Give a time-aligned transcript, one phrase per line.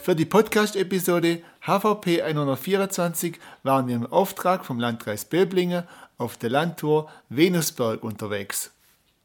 [0.00, 5.82] Für die Podcast-Episode HVP 124 waren wir im Auftrag vom Landkreis Böblingen
[6.16, 8.72] auf der Landtour Venusberg unterwegs.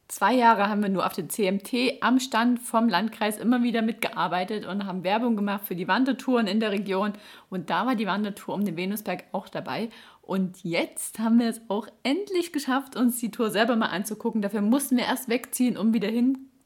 [0.09, 4.65] Zwei Jahre haben wir nur auf dem CMT am Stand vom Landkreis immer wieder mitgearbeitet
[4.65, 7.13] und haben Werbung gemacht für die Wandertouren in der Region.
[7.49, 9.89] Und da war die Wandertour um den Venusberg auch dabei.
[10.21, 14.41] Und jetzt haben wir es auch endlich geschafft, uns die Tour selber mal anzugucken.
[14.41, 16.09] Dafür mussten wir erst wegziehen, um wieder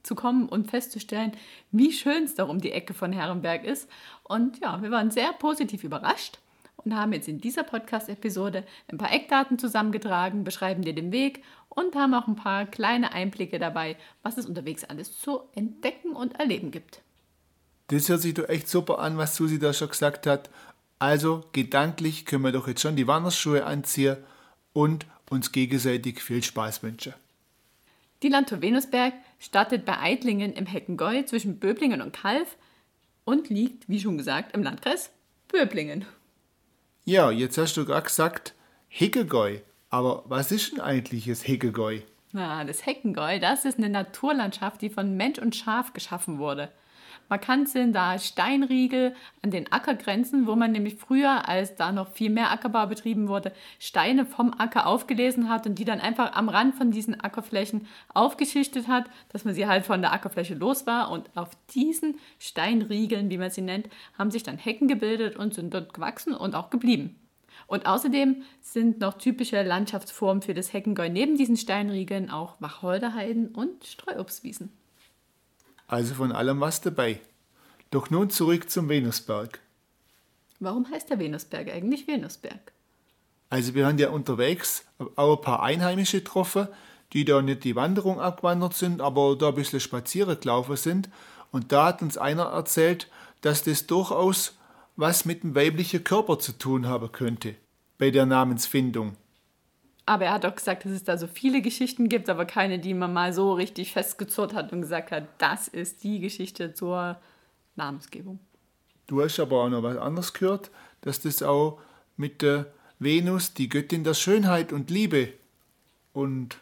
[0.08, 1.34] hinzukommen und festzustellen,
[1.72, 3.90] wie schön es da um die Ecke von Herrenberg ist.
[4.24, 6.40] Und ja, wir waren sehr positiv überrascht
[6.78, 11.96] und haben jetzt in dieser Podcast-Episode ein paar Eckdaten zusammengetragen, beschreiben dir den Weg und
[11.96, 16.72] haben auch ein paar kleine Einblicke dabei, was es unterwegs alles zu entdecken und erleben
[16.72, 17.02] gibt.
[17.88, 20.50] Das hört sich doch echt super an, was Susi da schon gesagt hat.
[21.00, 24.18] Also gedanklich können wir doch jetzt schon die Wanderschuhe anziehen
[24.74, 27.14] und uns gegenseitig viel Spaß wünschen.
[28.24, 32.58] Die Landtour Venusberg startet bei Eitlingen im Heckengäu zwischen Böblingen und Kalf
[33.26, 35.12] und liegt, wie schon gesagt, im Landkreis
[35.48, 36.06] Böblingen.
[37.06, 38.54] Ja, jetzt hast du gerade gesagt,
[38.88, 39.60] Heckengäu.
[39.90, 42.00] Aber was ist denn eigentlich das Heckengäu?
[42.34, 46.72] Na, das Heckengäu, das ist eine Naturlandschaft, die von Mensch und Schaf geschaffen wurde.
[47.30, 52.30] Markant sind da Steinriegel an den Ackergrenzen, wo man nämlich früher, als da noch viel
[52.30, 56.76] mehr Ackerbau betrieben wurde, Steine vom Acker aufgelesen hat und die dann einfach am Rand
[56.76, 61.12] von diesen Ackerflächen aufgeschichtet hat, dass man sie halt von der Ackerfläche los war.
[61.12, 65.74] Und auf diesen Steinriegeln, wie man sie nennt, haben sich dann Hecken gebildet und sind
[65.74, 67.20] dort gewachsen und auch geblieben.
[67.68, 73.84] Und außerdem sind noch typische Landschaftsformen für das Heckengäu neben diesen Steinriegeln auch Wacholderheiden und
[73.86, 74.72] Streuobstwiesen.
[75.88, 77.22] Also von allem was dabei.
[77.92, 79.60] Doch nun zurück zum Venusberg.
[80.60, 82.74] Warum heißt der Venusberg eigentlich Venusberg?
[83.50, 86.68] Also wir haben ja unterwegs auch ein paar Einheimische getroffen,
[87.14, 91.10] die da nicht die Wanderung abgewandert sind, aber da ein bisschen spazieren gelaufen sind.
[91.52, 93.10] Und da hat uns einer erzählt,
[93.42, 94.58] dass das durchaus
[94.98, 97.56] was mit dem weiblichen Körper zu tun haben könnte
[97.98, 99.16] bei der Namensfindung.
[100.08, 102.94] Aber er hat auch gesagt, dass es da so viele Geschichten gibt, aber keine, die
[102.94, 107.20] man mal so richtig festgezurrt hat und gesagt hat, das ist die Geschichte zur
[107.76, 108.40] Namensgebung.
[109.08, 111.82] Du hast aber auch noch was anderes gehört, dass das auch
[112.16, 112.68] mit der
[113.00, 115.34] Venus, die Göttin der Schönheit und Liebe
[116.14, 116.58] und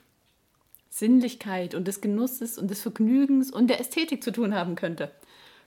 [0.89, 5.11] Sinnlichkeit und des Genusses und des Vergnügens und der Ästhetik zu tun haben könnte.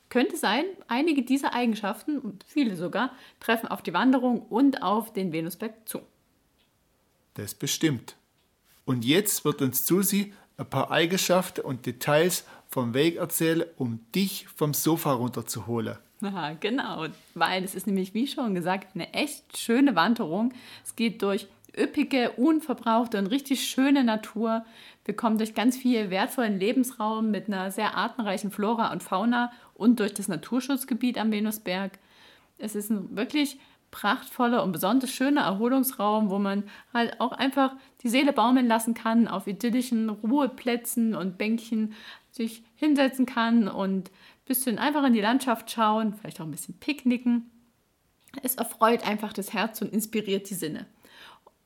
[0.08, 5.32] Könnte sein, einige dieser Eigenschaften, und viele sogar, treffen auf die Wanderung und auf den
[5.32, 6.00] Venusberg zu.
[7.38, 8.16] Das bestimmt.
[8.84, 14.49] Und jetzt wird uns Susi ein paar Eigenschaften und Details vom Weg erzählen, um dich
[14.49, 15.99] vom Sofa runterzuholen.
[16.21, 20.53] Aha, genau, weil es ist nämlich, wie schon gesagt, eine echt schöne Wanderung.
[20.84, 21.47] Es geht durch
[21.78, 24.65] üppige, unverbrauchte und richtig schöne Natur.
[25.05, 30.00] Wir kommen durch ganz viel wertvollen Lebensraum mit einer sehr artenreichen Flora und Fauna und
[30.00, 32.00] durch das Naturschutzgebiet am Venusberg.
[32.59, 33.60] Es ist ein wirklich
[33.91, 39.28] prachtvoller und besonders schöner Erholungsraum, wo man halt auch einfach die Seele baumeln lassen kann,
[39.28, 41.94] auf idyllischen Ruheplätzen und Bänkchen
[42.31, 46.78] sich hinsetzen kann und ein bisschen einfach in die Landschaft schauen, vielleicht auch ein bisschen
[46.78, 47.50] picknicken.
[48.43, 50.87] Es erfreut einfach das Herz und inspiriert die Sinne.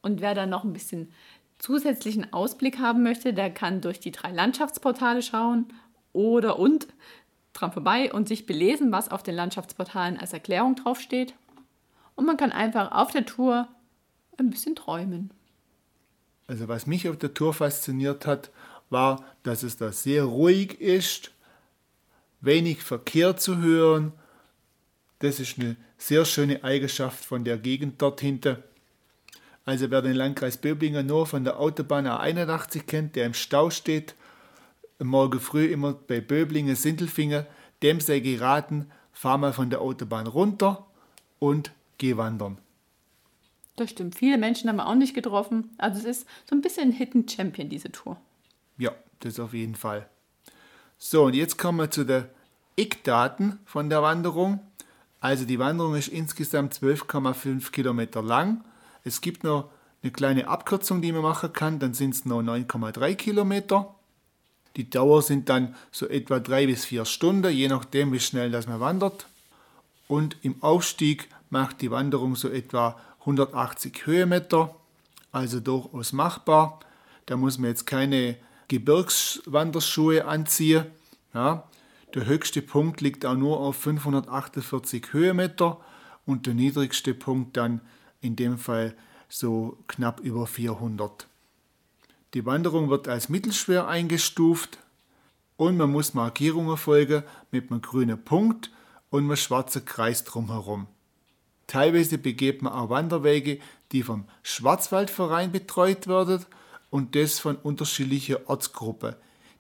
[0.00, 1.12] Und wer dann noch ein bisschen
[1.58, 5.72] zusätzlichen Ausblick haben möchte, der kann durch die drei Landschaftsportale schauen
[6.12, 6.88] oder und
[7.52, 11.34] dran vorbei und sich belesen, was auf den Landschaftsportalen als Erklärung draufsteht
[12.14, 13.68] und man kann einfach auf der Tour
[14.38, 15.30] ein bisschen träumen.
[16.46, 18.50] Also was mich auf der Tour fasziniert hat,
[18.90, 21.32] war, dass es da sehr ruhig ist,
[22.40, 24.12] wenig Verkehr zu hören.
[25.20, 28.56] Das ist eine sehr schöne Eigenschaft von der Gegend dort hinten.
[29.64, 34.16] Also wer den Landkreis Böblingen nur von der Autobahn A81 kennt, der im Stau steht,
[34.98, 37.46] morgen früh immer bei Böblingen Sindelfingen,
[37.82, 40.86] dem sei geraten, fahr mal von der Autobahn runter
[41.38, 41.72] und
[42.02, 42.58] geh wandern.
[43.76, 44.16] Das stimmt.
[44.16, 45.70] Viele Menschen haben wir auch nicht getroffen.
[45.78, 48.16] Also es ist so ein bisschen ein Hidden Champion, diese Tour.
[48.76, 48.90] Ja,
[49.20, 50.08] das auf jeden Fall.
[50.98, 52.24] So, und jetzt kommen wir zu den
[52.76, 54.58] Eckdaten von der Wanderung.
[55.20, 58.64] Also die Wanderung ist insgesamt 12,5 Kilometer lang.
[59.04, 59.70] Es gibt noch
[60.02, 63.94] eine kleine Abkürzung, die man machen kann, dann sind es noch 9,3 Kilometer.
[64.74, 68.66] Die Dauer sind dann so etwa drei bis vier Stunden, je nachdem, wie schnell das
[68.66, 69.26] man wandert.
[70.08, 74.74] Und im Aufstieg macht die Wanderung so etwa 180 Höhenmeter,
[75.32, 76.80] also durchaus machbar.
[77.26, 78.36] Da muss man jetzt keine
[78.68, 80.86] Gebirgswanderschuhe anziehen.
[81.34, 81.68] Ja.
[82.14, 85.78] Der höchste Punkt liegt auch nur auf 548 Höhenmeter
[86.24, 87.82] und der niedrigste Punkt dann
[88.22, 88.96] in dem Fall
[89.28, 91.26] so knapp über 400.
[92.32, 94.78] Die Wanderung wird als mittelschwer eingestuft
[95.58, 98.70] und man muss Markierungen folgen mit einem grünen Punkt
[99.10, 100.86] und einem schwarzen Kreis drumherum.
[101.72, 103.58] Teilweise begeht man auch Wanderwege,
[103.92, 106.44] die vom Schwarzwaldverein betreut werden
[106.90, 109.14] und das von unterschiedlichen Ortsgruppen,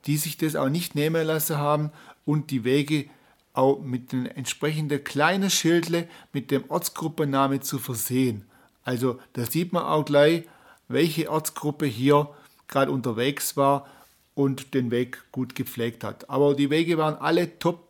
[0.04, 1.90] die sich das auch nicht nehmen lassen haben
[2.26, 3.06] und die Wege
[3.54, 8.44] auch mit den entsprechenden kleinen Schildle mit dem Ortsgruppenname zu versehen.
[8.84, 10.44] Also da sieht man auch gleich,
[10.88, 12.28] welche Ortsgruppe hier
[12.68, 13.86] gerade unterwegs war
[14.34, 16.28] und den Weg gut gepflegt hat.
[16.28, 17.88] Aber die Wege waren alle top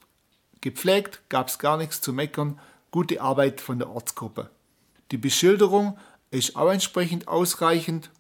[0.60, 2.60] gepflegt, gab es gar nichts zu meckern,
[2.92, 4.50] gute Arbeit von der Ortsgruppe.
[5.10, 5.98] Die Beschilderung
[6.30, 8.10] ist auch entsprechend ausreichend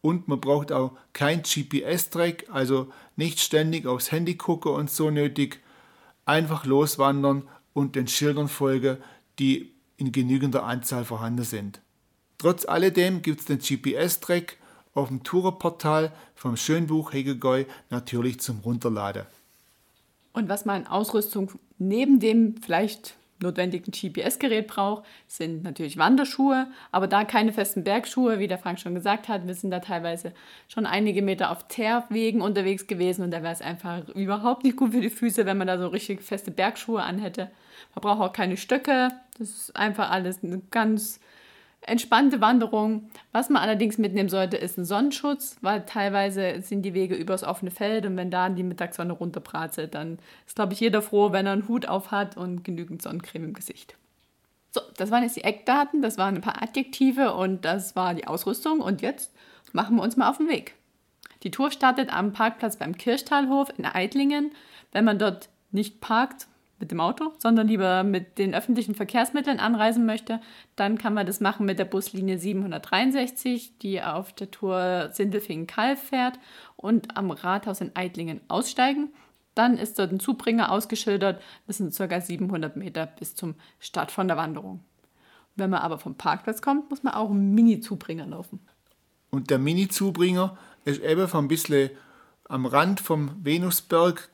[0.00, 5.60] und man braucht auch kein GPS-Track, also nicht ständig aufs Handy gucken und so nötig.
[6.24, 8.96] Einfach loswandern und den Schildern folgen,
[9.38, 11.80] die in genügender Anzahl vorhanden sind.
[12.38, 14.56] Trotz alledem gibt es den GPS-Track
[14.94, 19.22] auf dem Tourerportal vom Schönbuch Hegegoi natürlich zum Runterladen.
[20.32, 27.24] Und was man Ausrüstung neben dem vielleicht notwendigen GPS-Gerät braucht, sind natürlich Wanderschuhe, aber da
[27.24, 29.46] keine festen Bergschuhe, wie der Frank schon gesagt hat.
[29.46, 30.32] Wir sind da teilweise
[30.68, 34.92] schon einige Meter auf Teerwegen unterwegs gewesen und da wäre es einfach überhaupt nicht gut
[34.92, 37.50] für die Füße, wenn man da so richtig feste Bergschuhe anhätte.
[37.94, 39.08] Man braucht auch keine Stöcke,
[39.38, 41.20] das ist einfach alles eine ganz
[41.82, 43.10] entspannte Wanderung.
[43.32, 47.70] Was man allerdings mitnehmen sollte, ist ein Sonnenschutz, weil teilweise sind die Wege übers offene
[47.70, 51.52] Feld und wenn da die Mittagssonne runterbrazelt, dann ist, glaube ich, jeder froh, wenn er
[51.52, 53.96] einen Hut auf hat und genügend Sonnencreme im Gesicht.
[54.70, 58.26] So, das waren jetzt die Eckdaten, das waren ein paar Adjektive und das war die
[58.26, 59.32] Ausrüstung und jetzt
[59.72, 60.74] machen wir uns mal auf den Weg.
[61.42, 64.52] Die Tour startet am Parkplatz beim Kirchtalhof in Eitlingen.
[64.92, 66.46] Wenn man dort nicht parkt,
[66.82, 70.40] mit dem Auto, sondern lieber mit den öffentlichen Verkehrsmitteln anreisen möchte,
[70.76, 76.38] dann kann man das machen mit der Buslinie 763, die auf der Tour Sindelfingen-Kalf fährt
[76.76, 79.10] und am Rathaus in Eitlingen aussteigen.
[79.54, 81.40] Dann ist dort ein Zubringer ausgeschildert.
[81.66, 82.20] Das sind ca.
[82.20, 84.80] 700 Meter bis zum Start von der Wanderung.
[85.54, 88.60] Wenn man aber vom Parkplatz kommt, muss man auch einen Mini-Zubringer laufen.
[89.30, 91.90] Und der Mini-Zubringer ist eben ein bisschen
[92.48, 94.30] am Rand vom Venusberg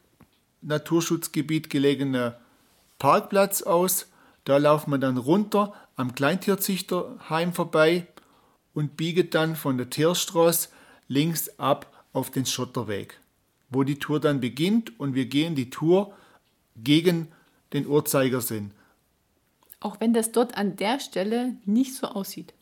[0.62, 2.36] Naturschutzgebiet gelegene
[2.98, 4.06] Parkplatz aus.
[4.44, 8.06] Da laufen wir dann runter am Kleintierzüchterheim vorbei
[8.74, 10.68] und biegen dann von der Tierstraße
[11.08, 13.20] links ab auf den Schotterweg,
[13.70, 16.14] wo die Tour dann beginnt und wir gehen die Tour
[16.76, 17.28] gegen
[17.72, 18.72] den Uhrzeigersinn.
[19.80, 22.54] Auch wenn das dort an der Stelle nicht so aussieht.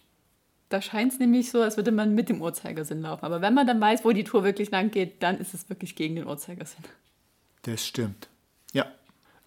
[0.69, 3.25] Da scheint es nämlich so, als würde man mit dem Uhrzeigersinn laufen.
[3.25, 5.95] Aber wenn man dann weiß, wo die Tour wirklich lang geht, dann ist es wirklich
[5.95, 6.85] gegen den Uhrzeigersinn.
[7.67, 8.29] Das stimmt.
[8.73, 8.87] Ja.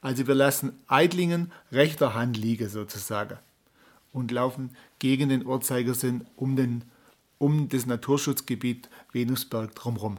[0.01, 3.39] Also wir lassen Eidlingen rechter Hand liegen sozusagen
[4.11, 6.83] und laufen gegen den Uhrzeigersinn um, den,
[7.37, 10.17] um das Naturschutzgebiet Venusberg drumherum.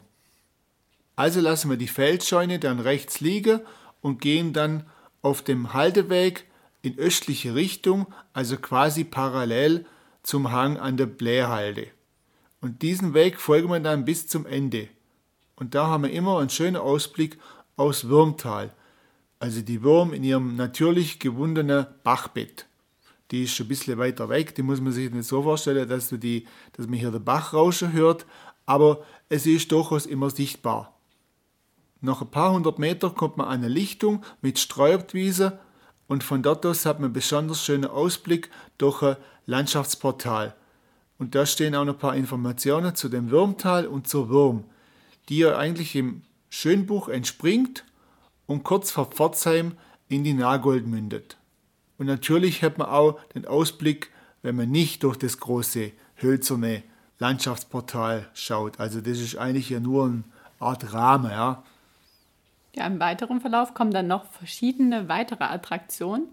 [1.15, 3.61] Also lassen wir die Feldscheune dann rechts liegen
[4.01, 4.87] und gehen dann
[5.21, 6.47] auf dem Halteweg
[6.81, 9.85] in östliche Richtung, also quasi parallel
[10.23, 11.89] zum Hang an der Blähhalde.
[12.63, 14.89] Und diesen Weg folgen wir dann bis zum Ende.
[15.57, 17.39] Und da haben wir immer einen schönen Ausblick
[17.81, 18.75] aus Würmtal,
[19.39, 22.67] also die Würm in ihrem natürlich gewundenen Bachbett.
[23.31, 26.11] Die ist schon ein bisschen weiter weg, die muss man sich nicht so vorstellen, dass,
[26.11, 28.27] du die, dass man hier den Bach rauschen hört,
[28.67, 30.95] aber es ist durchaus immer sichtbar.
[32.03, 35.59] Nach ein paar hundert Meter kommt man an eine Lichtung mit Streuobtwiese
[36.07, 40.55] und von dort aus hat man einen besonders schönen Ausblick durch ein Landschaftsportal.
[41.19, 44.65] Und da stehen auch noch ein paar Informationen zu dem Würmtal und zur Würm,
[45.31, 46.23] die ja eigentlich im
[46.61, 47.87] Schönbuch entspringt
[48.47, 51.39] und kurz vor Pforzheim in die Nagold mündet.
[51.97, 54.11] Und natürlich hat man auch den Ausblick,
[54.43, 56.83] wenn man nicht durch das große hölzerne
[57.19, 58.79] Landschaftsportal schaut.
[58.79, 60.25] Also das ist eigentlich ja nur eine
[60.59, 61.31] Art Rahmen.
[61.31, 61.63] Ja.
[62.75, 66.29] Ja, im weiteren Verlauf kommen dann noch verschiedene weitere Attraktionen.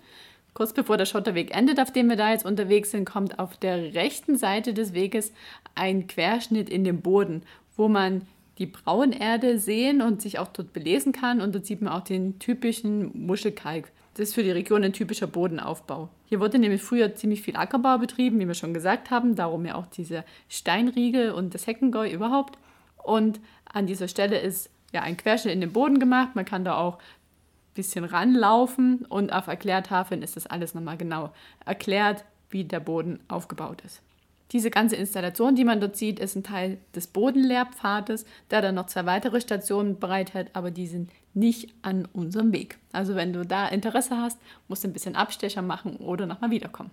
[0.53, 3.93] Kurz bevor der Schotterweg endet, auf dem wir da jetzt unterwegs sind, kommt auf der
[3.93, 5.31] rechten Seite des Weges
[5.73, 7.43] ein Querschnitt in den Boden,
[7.77, 8.23] wo man
[8.57, 11.41] die Braunerde sehen und sich auch dort belesen kann.
[11.41, 13.91] Und dort sieht man auch den typischen Muschelkalk.
[14.13, 16.09] Das ist für die Region ein typischer Bodenaufbau.
[16.25, 19.35] Hier wurde nämlich früher ziemlich viel Ackerbau betrieben, wie wir schon gesagt haben.
[19.35, 22.57] Darum ja auch diese Steinriegel und das Heckengäu überhaupt.
[22.97, 26.29] Und an dieser Stelle ist ja ein Querschnitt in den Boden gemacht.
[26.33, 31.31] Man kann da auch ein bisschen ranlaufen und auf Erklärtafeln ist das alles nochmal genau
[31.63, 34.01] erklärt, wie der Boden aufgebaut ist.
[34.51, 38.85] Diese ganze Installation, die man dort sieht, ist ein Teil des Bodenlehrpfades, der dann noch
[38.85, 42.77] zwei weitere Stationen bereithält, aber die sind nicht an unserem Weg.
[42.93, 46.91] Also wenn du da Interesse hast, musst du ein bisschen Abstecher machen oder nochmal wiederkommen.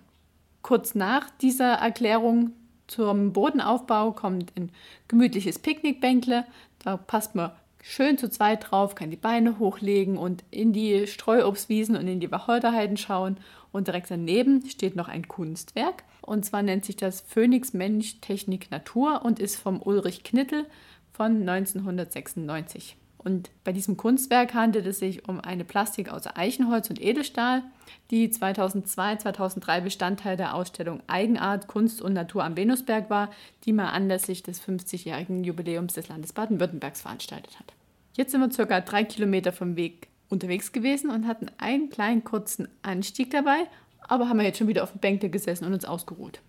[0.61, 2.51] Kurz nach dieser Erklärung
[2.87, 4.71] zum Bodenaufbau kommt ein
[5.07, 6.45] gemütliches Picknickbänkle.
[6.83, 11.95] Da passt man schön zu zweit drauf, kann die Beine hochlegen und in die Streuobstwiesen
[11.95, 13.37] und in die Wacholderheiden schauen.
[13.71, 16.03] Und direkt daneben steht noch ein Kunstwerk.
[16.25, 20.65] Und zwar nennt sich das Phönix Mensch Technik Natur und ist vom Ulrich Knittel
[21.13, 22.97] von 1996.
[23.19, 27.63] Und bei diesem Kunstwerk handelt es sich um eine Plastik aus Eichenholz und Edelstahl,
[28.11, 33.31] die 2002, 2003 Bestandteil der Ausstellung Eigenart, Kunst und Natur am Venusberg war,
[33.63, 37.73] die man anlässlich des 50-jährigen Jubiläums des Landes Baden-Württembergs veranstaltet hat.
[38.15, 42.67] Jetzt sind wir circa drei Kilometer vom Weg unterwegs gewesen und hatten einen kleinen kurzen
[42.81, 43.67] Anstieg dabei,
[44.07, 46.41] aber haben wir jetzt schon wieder auf dem Bänkle gesessen und uns ausgeruht.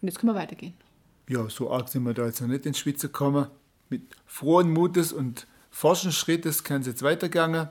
[0.00, 0.74] Und jetzt können wir weitergehen.
[1.28, 3.46] Ja, so arg sind wir da jetzt noch nicht in Schweizer gekommen.
[3.88, 7.68] Mit frohen Mutes und forschen Schrittes kann es jetzt weitergehen.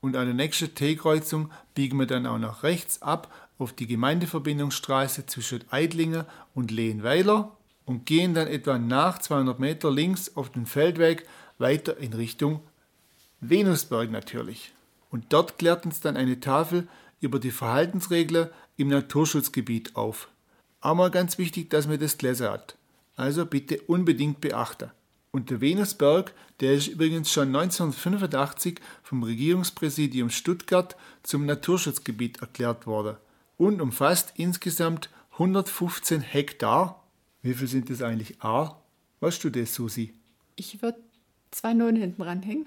[0.00, 5.26] Und an der nächsten T-Kreuzung biegen wir dann auch nach rechts ab auf die Gemeindeverbindungsstraße
[5.26, 6.24] zwischen Eidlingen
[6.54, 11.26] und Lehenweiler und gehen dann etwa nach 200 Meter links auf den Feldweg
[11.58, 12.60] weiter in Richtung
[13.40, 14.72] Venusberg natürlich.
[15.10, 16.88] Und dort klärt uns dann eine Tafel
[17.20, 20.28] über die Verhaltensregeln im Naturschutzgebiet auf.
[20.82, 22.76] Mal ganz wichtig, dass man das gelesen hat.
[23.16, 24.90] Also bitte unbedingt beachten.
[25.30, 33.16] Und der Venusberg, der ist übrigens schon 1985 vom Regierungspräsidium Stuttgart zum Naturschutzgebiet erklärt worden
[33.56, 37.04] und umfasst insgesamt 115 Hektar.
[37.42, 38.80] Wie viel sind das eigentlich A?
[39.20, 40.14] Weißt du das, Susi?
[40.56, 40.98] Ich würde
[41.50, 42.66] zwei Nullen hinten ranhängen.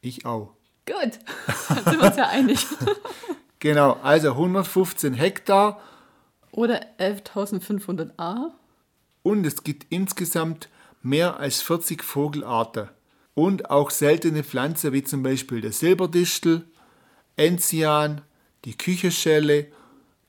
[0.00, 0.52] Ich auch.
[0.84, 1.18] Gut,
[1.68, 2.66] dann sind wir uns ja einig.
[3.58, 5.80] genau, also 115 Hektar.
[6.52, 8.52] Oder 11.500 A.
[9.22, 10.68] Und es gibt insgesamt
[11.02, 12.88] mehr als 40 Vogelarten
[13.34, 16.64] und auch seltene Pflanzen wie zum Beispiel der Silberdistel,
[17.36, 18.22] Enzian,
[18.64, 19.66] die Küchenschelle,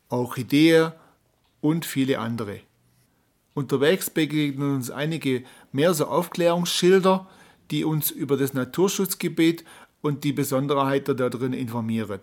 [0.10, 0.90] Orchidee
[1.62, 2.60] und viele andere.
[3.54, 7.28] Unterwegs begegnen uns einige mehr so Aufklärungsschilder,
[7.72, 9.64] die uns über das Naturschutzgebiet
[10.02, 12.20] und die Besonderheiten da drin informieren.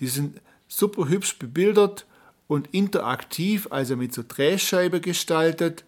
[0.00, 2.06] Die sind super hübsch bebildert
[2.46, 5.84] und interaktiv, also mit so Drehscheiben gestaltet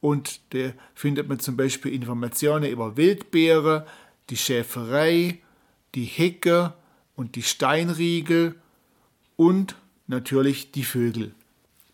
[0.00, 3.86] und da findet man zum Beispiel Informationen über Wildbeere,
[4.30, 5.38] die Schäferei,
[5.94, 6.72] die Hecke
[7.16, 8.54] und die Steinriegel
[9.36, 9.76] und
[10.06, 11.34] natürlich die Vögel.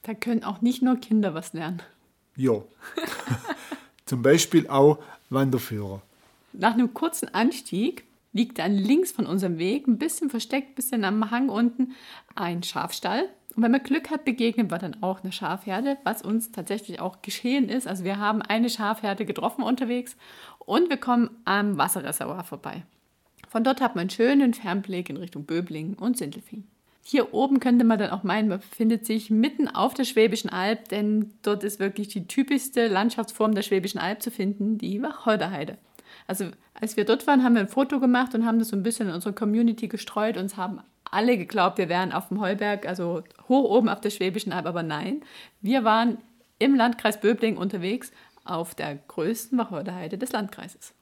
[0.03, 1.83] Da können auch nicht nur Kinder was lernen.
[2.37, 2.63] Ja.
[4.07, 6.01] zum Beispiel auch Wanderführer.
[6.53, 8.05] Nach einem kurzen Anstieg
[8.37, 11.95] liegt dann links von unserem Weg, ein bisschen versteckt, ein bisschen am Hang unten,
[12.35, 13.29] ein Schafstall.
[13.57, 17.23] Und wenn man Glück hat, begegnen wir dann auch eine Schafherde, was uns tatsächlich auch
[17.23, 17.89] geschehen ist.
[17.89, 20.17] Also wir haben eine Schafherde getroffen unterwegs
[20.59, 22.83] und wir kommen am Wasserreservoir vorbei.
[23.49, 26.65] Von dort hat man einen schönen Fernblick in Richtung Böblingen und Sindelfing.
[27.03, 30.89] Hier oben könnte man dann auch meinen, man befindet sich mitten auf der Schwäbischen Alb,
[30.89, 35.79] denn dort ist wirklich die typischste Landschaftsform der Schwäbischen Alb zu finden, die Wacholderheide.
[36.27, 38.83] Also als wir dort waren, haben wir ein Foto gemacht und haben das so ein
[38.83, 42.87] bisschen in unsere Community gestreut und es haben alle geglaubt, wir wären auf dem Heuberg,
[42.87, 45.23] also hoch oben auf der Schwäbischen Alb, aber nein,
[45.61, 46.19] wir waren
[46.59, 48.13] im Landkreis Böbling unterwegs
[48.45, 50.93] auf der größten Wacholderheide des Landkreises.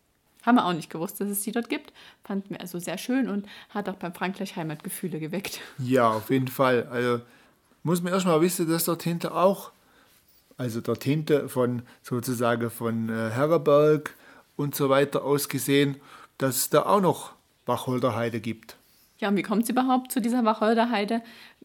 [0.43, 1.93] Haben wir auch nicht gewusst, dass es die dort gibt.
[2.23, 5.61] Fanden wir also sehr schön und hat auch beim Frankreich Heimatgefühle geweckt.
[5.79, 6.87] Ja, auf jeden Fall.
[6.91, 7.23] Also
[7.83, 9.73] muss man erstmal wissen, dass dort hinter auch,
[10.59, 14.15] also dort hinter von sozusagen von äh, Herreberg
[14.57, 15.97] und so weiter aus gesehen,
[16.39, 17.33] dass es da auch noch
[17.67, 18.77] Wacholderheide gibt.
[19.19, 21.23] Ja, und wie kommt es überhaupt zu dieser Wacholderheide?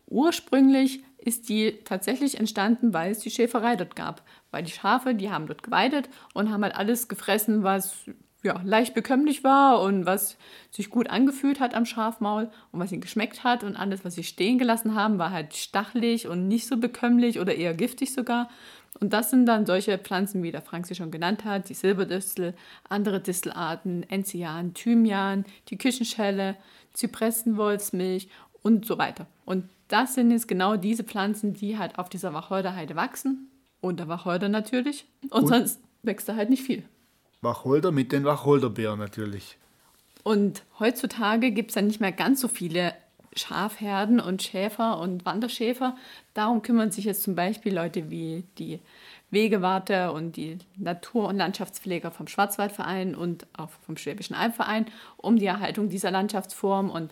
[0.08, 4.24] Ursprünglich ist die tatsächlich entstanden, weil es die Schäferei dort gab.
[4.52, 8.06] Weil die Schafe, die haben dort geweidet und haben halt alles gefressen, was
[8.44, 10.38] ja, leicht bekömmlich war und was
[10.72, 13.64] sich gut angefühlt hat am Schafmaul und was ihnen geschmeckt hat.
[13.64, 17.56] Und alles, was sie stehen gelassen haben, war halt stachelig und nicht so bekömmlich oder
[17.56, 18.50] eher giftig sogar.
[19.00, 22.54] Und das sind dann solche Pflanzen, wie der Frank sie schon genannt hat, die Silberdistel,
[22.88, 26.56] andere Distelarten, Enzian, Thymian, die Küchenschelle,
[26.94, 28.30] Zypressenwolfsmilch
[28.62, 29.28] und so weiter.
[29.46, 33.50] Und das sind jetzt genau diese Pflanzen, die halt auf dieser Wacholderheide wachsen.
[33.82, 35.06] Und der Wacholder natürlich.
[35.24, 36.84] Und, und sonst wächst da halt nicht viel.
[37.42, 39.58] Wacholder mit den Wacholderbeeren natürlich.
[40.24, 42.94] Und heutzutage gibt es ja nicht mehr ganz so viele
[43.36, 45.96] Schafherden und Schäfer und Wanderschäfer.
[46.34, 48.80] Darum kümmern sich jetzt zum Beispiel Leute wie die
[49.32, 55.46] Wegewarte und die Natur- und Landschaftspfleger vom Schwarzwaldverein und auch vom Schwäbischen Albverein um die
[55.46, 56.90] Erhaltung dieser Landschaftsform.
[56.90, 57.12] Und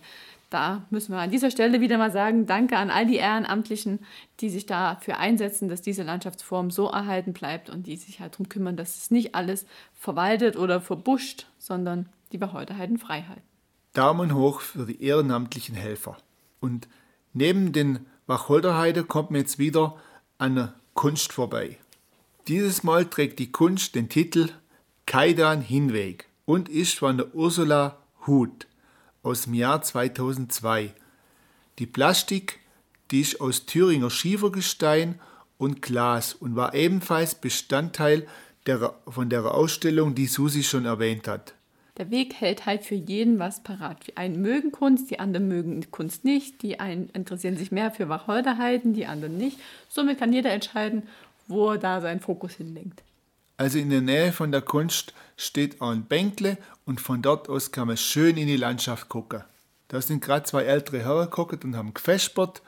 [0.49, 3.99] da müssen wir an dieser Stelle wieder mal sagen, danke an all die Ehrenamtlichen,
[4.39, 8.47] die sich dafür einsetzen, dass diese Landschaftsform so erhalten bleibt und die sich halt darum
[8.49, 13.41] kümmern, dass es nicht alles verwaltet oder verbuscht, sondern die wir heute halten frei halten.
[13.93, 16.17] Daumen hoch für die ehrenamtlichen Helfer.
[16.59, 16.87] Und
[17.33, 19.97] neben den Wacholderheide kommt mir jetzt wieder
[20.37, 21.77] eine Kunst vorbei.
[22.47, 24.49] Dieses Mal trägt die Kunst den Titel
[25.05, 28.67] Kaidan Hinweg und ist von der Ursula Huth
[29.27, 30.93] aus dem Jahr 2002.
[31.79, 32.59] Die Plastik,
[33.11, 35.19] die ist aus Thüringer Schiefergestein
[35.57, 38.27] und Glas und war ebenfalls Bestandteil
[38.65, 41.53] der, von der Ausstellung, die Susi schon erwähnt hat.
[41.97, 44.05] Der Weg hält halt für jeden was parat.
[44.05, 46.61] Die einen mögen Kunst, die anderen mögen Kunst nicht.
[46.61, 49.57] Die einen interessieren sich mehr für Wacholderheiden, die anderen nicht.
[49.89, 51.03] Somit kann jeder entscheiden,
[51.47, 53.01] wo er da seinen Fokus hinlenkt.
[53.57, 57.87] Also in der Nähe von der Kunst steht ein Bänkle und von dort aus kann
[57.87, 59.43] man schön in die Landschaft gucken.
[59.87, 62.61] Da sind gerade zwei ältere Herren geguckt und haben gefespert.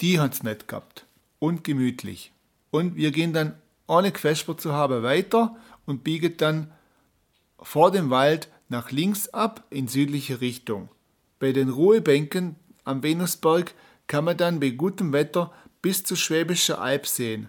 [0.00, 1.04] Die haben es nicht gehabt.
[1.38, 2.32] Und gemütlich.
[2.70, 6.70] Und wir gehen dann, ohne gefespert zu haben, weiter und biegen dann
[7.58, 10.88] vor dem Wald nach links ab in südliche Richtung.
[11.38, 13.74] Bei den Ruhebänken am Venusberg
[14.06, 15.52] kann man dann bei gutem Wetter
[15.82, 17.48] bis zur Schwäbische Alb sehen.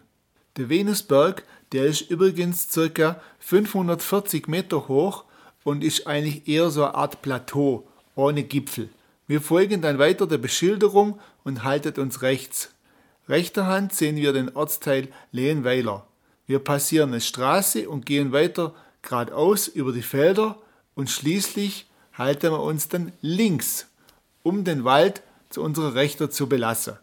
[0.58, 3.20] Der Venusberg, der ist übrigens ca.
[3.40, 5.26] 540 Meter hoch
[5.64, 8.90] und ist eigentlich eher so eine Art Plateau ohne Gipfel.
[9.28, 12.70] Wir folgen dann weiter der Beschilderung und halten uns rechts.
[13.28, 16.06] Rechter Hand sehen wir den Ortsteil Lehenweiler.
[16.46, 20.58] Wir passieren eine Straße und gehen weiter geradeaus über die Felder
[20.94, 23.88] und schließlich halten wir uns dann links,
[24.44, 26.98] um den Wald zu unserer Rechter zu belassen.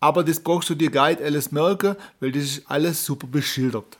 [0.00, 3.98] Aber das brauchst du dir gar nicht alles merken, weil das ist alles super beschildert.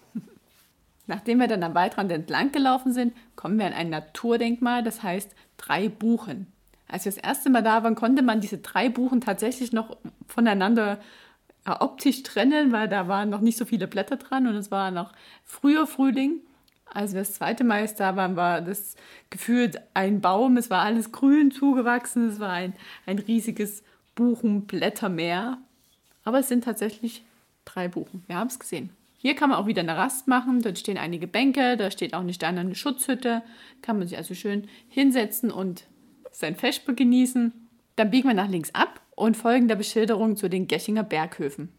[1.09, 5.35] Nachdem wir dann am Waldrand entlang gelaufen sind, kommen wir an ein Naturdenkmal, das heißt
[5.57, 6.47] drei Buchen.
[6.87, 9.97] Als wir das erste Mal da waren, konnte man diese drei Buchen tatsächlich noch
[10.27, 11.01] voneinander
[11.65, 15.13] optisch trennen, weil da waren noch nicht so viele Blätter dran und es war noch
[15.45, 16.41] früher Frühling.
[16.87, 18.95] Als wir das zweite Mal da waren, war das
[19.29, 22.73] gefühlt ein Baum, es war alles grün zugewachsen, es war ein,
[23.05, 23.83] ein riesiges
[24.15, 25.59] Buchenblättermeer
[26.29, 27.25] aber es sind tatsächlich
[27.65, 28.23] drei Buchen.
[28.27, 28.91] Wir haben es gesehen.
[29.21, 30.63] Hier kann man auch wieder eine Rast machen.
[30.63, 33.43] Dort stehen einige Bänke, da steht auch eine steinerne Schutzhütte.
[33.83, 35.85] Kann man sich also schön hinsetzen und
[36.31, 37.53] sein Vesper genießen.
[37.97, 41.73] Dann biegen wir nach links ab und folgen der Beschilderung zu den Geschinger Berghöfen.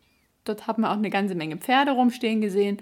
[0.43, 2.81] Dort haben wir auch eine ganze Menge Pferde rumstehen gesehen.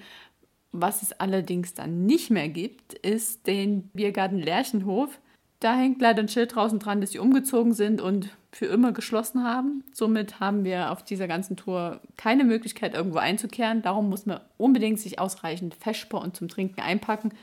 [0.71, 5.19] Was es allerdings dann nicht mehr gibt, ist den Biergarten Lerchenhof.
[5.59, 9.43] Da hängt leider ein Schild draußen dran, dass sie umgezogen sind und für immer geschlossen
[9.43, 9.83] haben.
[9.93, 13.83] Somit haben wir auf dieser ganzen Tour keine Möglichkeit, irgendwo einzukehren.
[13.83, 17.33] Darum muss man unbedingt sich ausreichend Feschper und zum Trinken einpacken,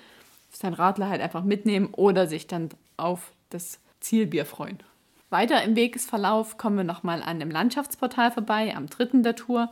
[0.50, 4.78] sein Radler halt einfach mitnehmen oder sich dann auf das Zielbier freuen.
[5.30, 9.70] Weiter im Wegesverlauf kommen wir nochmal an dem Landschaftsportal vorbei, am dritten der Tour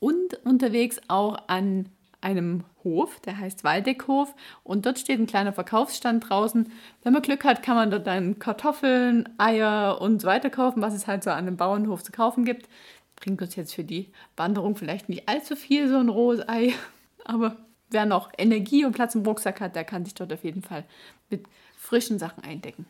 [0.00, 1.88] und unterwegs auch an
[2.26, 4.34] einem Hof, der heißt Waldeckhof
[4.64, 6.72] und dort steht ein kleiner Verkaufsstand draußen.
[7.04, 10.92] Wenn man Glück hat, kann man dort dann Kartoffeln, Eier und so weiter kaufen, was
[10.92, 12.68] es halt so an einem Bauernhof zu kaufen gibt.
[13.14, 16.74] Bringt uns jetzt für die Wanderung vielleicht nicht allzu viel, so ein rohes Ei,
[17.24, 17.58] aber
[17.90, 20.84] wer noch Energie und Platz im Rucksack hat, der kann sich dort auf jeden Fall
[21.30, 21.44] mit
[21.78, 22.86] frischen Sachen eindecken.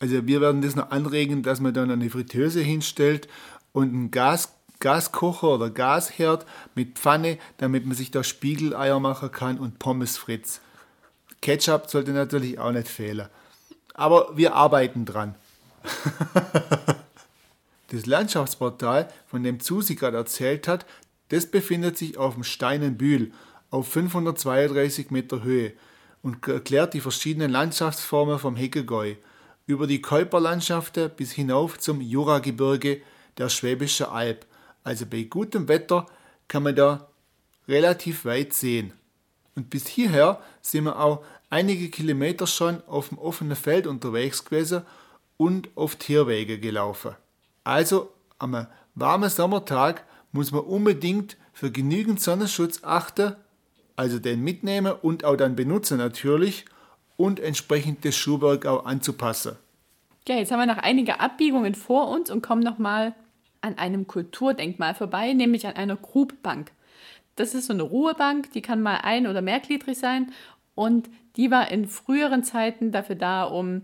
[0.00, 3.28] Also wir werden das noch anregen, dass man dann eine Fritteuse hinstellt
[3.72, 9.58] und ein Gas Gaskocher oder Gasherd mit Pfanne, damit man sich da Spiegeleier machen kann
[9.58, 10.60] und Pommes fritz.
[11.40, 13.28] Ketchup sollte natürlich auch nicht fehlen.
[13.94, 15.34] Aber wir arbeiten dran.
[17.88, 20.86] das Landschaftsportal, von dem Susi gerade erzählt hat,
[21.28, 23.32] das befindet sich auf dem Steinenbühl
[23.70, 25.72] auf 532 Meter Höhe
[26.22, 29.14] und erklärt die verschiedenen Landschaftsformen vom Heckegäu
[29.66, 33.02] über die Käuperlandschaften bis hinauf zum Juragebirge
[33.38, 34.46] der Schwäbische Alb
[34.86, 36.06] also bei gutem Wetter
[36.46, 37.08] kann man da
[37.66, 38.92] relativ weit sehen.
[39.56, 44.82] Und bis hierher sind wir auch einige Kilometer schon auf dem offenen Feld unterwegs gewesen
[45.38, 47.16] und auf Tierwege gelaufen.
[47.64, 53.34] Also am warmen Sommertag muss man unbedingt für genügend Sonnenschutz achten,
[53.96, 56.64] also den mitnehmen und auch dann benutzen natürlich
[57.16, 59.56] und entsprechend das Schuhwerk auch anzupassen.
[60.28, 63.16] Ja, jetzt haben wir noch einige Abbiegungen vor uns und kommen nochmal
[63.60, 66.72] an einem Kulturdenkmal vorbei, nämlich an einer Grubbank.
[67.36, 70.32] Das ist so eine Ruhebank, die kann mal ein- oder mehrgliedrig sein
[70.74, 73.82] und die war in früheren Zeiten dafür da, um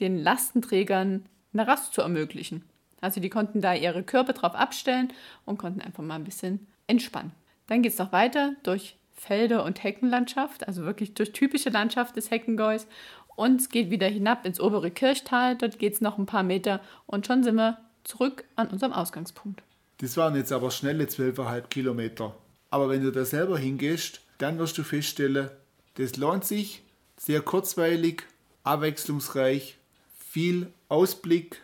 [0.00, 2.64] den Lastenträgern eine Rast zu ermöglichen.
[3.00, 5.12] Also die konnten da ihre Körper drauf abstellen
[5.44, 7.32] und konnten einfach mal ein bisschen entspannen.
[7.66, 12.30] Dann geht es noch weiter durch Felder- und Heckenlandschaft, also wirklich durch typische Landschaft des
[12.30, 12.86] Heckengäus.
[13.34, 15.56] und es geht wieder hinab ins obere Kirchtal.
[15.56, 19.62] Dort geht es noch ein paar Meter und schon sind wir zurück an unserem Ausgangspunkt.
[19.98, 22.34] Das waren jetzt aber schnelle 12,5 Kilometer.
[22.70, 25.50] Aber wenn du da selber hingehst, dann wirst du feststellen,
[25.94, 26.82] das lohnt sich,
[27.16, 28.24] sehr kurzweilig,
[28.64, 29.76] abwechslungsreich,
[30.16, 31.62] viel Ausblick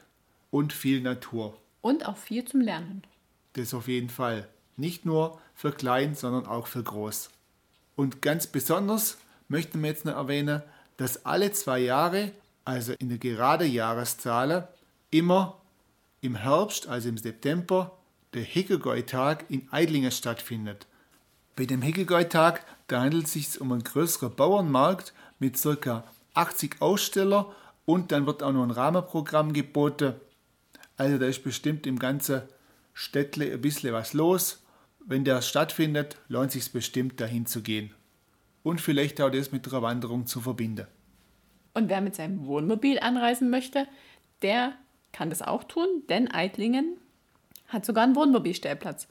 [0.51, 1.57] und viel Natur.
[1.81, 3.03] Und auch viel zum Lernen.
[3.55, 4.49] Das auf jeden Fall.
[4.77, 7.31] Nicht nur für klein, sondern auch für groß.
[7.97, 10.63] Und ganz besonders möchten wir jetzt noch erwähnen,
[10.99, 12.31] dass alle zwei Jahre,
[12.65, 14.69] also in der gerade Jahreszahl,
[15.11, 15.61] immer
[16.21, 17.99] im Herbst, also im September,
[18.35, 20.87] der Hickelgäu-Tag in Eidlingen stattfindet.
[21.57, 26.05] Bei dem Hickelgäu-Tag handelt es sich um einen größeren Bauernmarkt mit ca.
[26.35, 27.53] 80 Aussteller
[27.85, 30.15] und dann wird auch noch ein Rahmenprogramm geboten.
[30.97, 32.43] Also da ist bestimmt im ganzen
[32.93, 34.63] Städtle ein bisschen was los.
[35.07, 37.95] Wenn der stattfindet, lohnt sich bestimmt dahin zu gehen.
[38.63, 40.87] Und vielleicht auch das mit einer Wanderung zu verbinden.
[41.75, 43.87] Und wer mit seinem Wohnmobil anreisen möchte,
[44.43, 44.75] der
[45.13, 46.97] kann das auch tun, denn Eitlingen
[47.69, 49.09] hat sogar einen Wohnmobilstellplatz.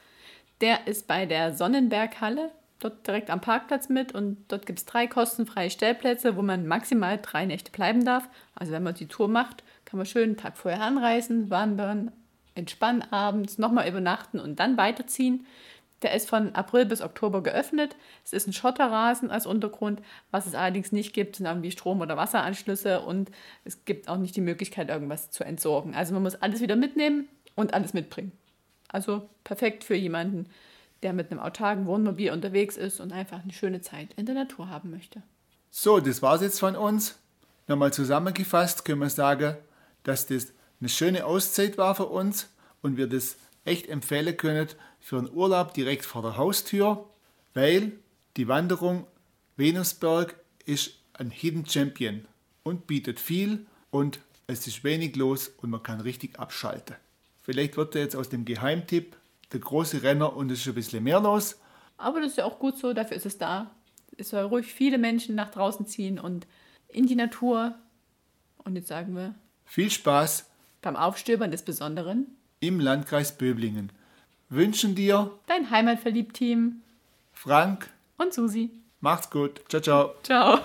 [0.62, 5.08] Der ist bei der Sonnenberghalle, dort direkt am Parkplatz mit und dort gibt es drei
[5.08, 8.28] kostenfreie Stellplätze, wo man maximal drei Nächte bleiben darf.
[8.56, 12.12] Also wenn man die Tour macht, kann man schön einen Tag vorher anreisen, wandern,
[12.56, 15.46] entspannen abends, nochmal übernachten und dann weiterziehen.
[16.04, 17.96] Der ist von April bis Oktober geöffnet.
[18.24, 20.02] Es ist ein Schotterrasen als Untergrund.
[20.30, 23.32] Was es allerdings nicht gibt, sind irgendwie Strom- oder Wasseranschlüsse und
[23.66, 25.96] es gibt auch nicht die Möglichkeit, irgendwas zu entsorgen.
[25.96, 28.32] Also man muss alles wieder mitnehmen und alles mitbringen.
[28.90, 30.48] Also perfekt für jemanden,
[31.04, 34.70] der mit einem autarken Wohnmobil unterwegs ist und einfach eine schöne Zeit in der Natur
[34.70, 35.22] haben möchte.
[35.72, 37.18] So, das war's jetzt von uns.
[37.68, 39.58] Nochmal zusammengefasst können wir sagen,
[40.04, 42.50] dass das eine schöne Auszeit war für uns
[42.82, 44.68] und wir das echt empfehlen können
[45.08, 47.06] für einen Urlaub direkt vor der Haustür,
[47.54, 47.94] weil
[48.36, 49.08] die Wanderung
[49.56, 52.26] Venusberg ist ein Hidden Champion
[52.64, 56.98] und bietet viel und es ist wenig los und man kann richtig abschalten.
[57.42, 59.16] Vielleicht wird er jetzt aus dem Geheimtipp
[59.54, 61.58] der große Renner und es ist ein bisschen mehr los.
[61.96, 63.72] Aber das ist ja auch gut so, dafür ist es da.
[64.18, 66.48] Es soll ruhig viele Menschen nach draußen ziehen und
[66.90, 67.76] in die Natur.
[68.58, 69.36] Und jetzt sagen wir.
[69.64, 70.50] Viel Spaß
[70.82, 72.28] beim Aufstöbern des Besonderen
[72.60, 73.94] im Landkreis Böblingen.
[74.50, 76.82] Wünschen dir dein Heimatverliebt-Team
[77.34, 78.72] Frank und Susi.
[79.02, 79.62] Macht's gut.
[79.70, 80.16] Ciao, ciao.
[80.24, 80.60] Ciao.